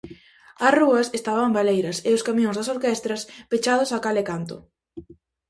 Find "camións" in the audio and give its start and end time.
2.27-2.57